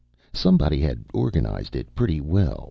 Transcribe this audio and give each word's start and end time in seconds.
Somebody 0.33 0.81
had 0.81 1.03
organized 1.13 1.75
it 1.75 1.93
pretty 1.93 2.19
well. 2.19 2.59